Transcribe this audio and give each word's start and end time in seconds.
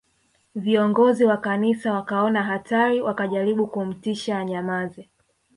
Viongozi 0.55 1.25
wa 1.25 1.37
Kanisa 1.37 1.93
wakaona 1.93 2.43
hatari 2.43 3.01
wakajaribu 3.01 3.67
kumtisha 3.67 4.39
anyamaze 4.39 5.09